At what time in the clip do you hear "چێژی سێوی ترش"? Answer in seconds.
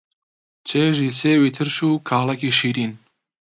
0.67-1.77